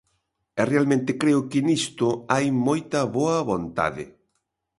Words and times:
E 0.59 0.61
realmente 0.71 1.11
creo 1.21 1.41
que 1.49 1.65
nisto 1.69 2.07
hai 2.33 2.47
moita 2.67 2.99
boa 3.17 3.39
vontade. 3.51 4.05